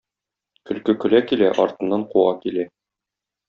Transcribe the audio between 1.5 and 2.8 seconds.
артыннан куа килә.